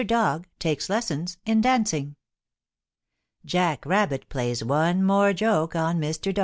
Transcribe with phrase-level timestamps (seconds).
[0.03, 2.15] DOG TAKES LESSONS IN DANCING
[3.45, 6.39] JACK RABBIT PLAYS ONE MORE JOKE ON MR.